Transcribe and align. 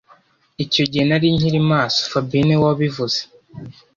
Icyo 0.63 0.83
gihe, 0.89 1.03
nari 1.09 1.27
nkiri 1.35 1.59
maso 1.71 1.99
fabien 2.11 2.43
niwe 2.45 2.63
wabivuze 2.65 3.19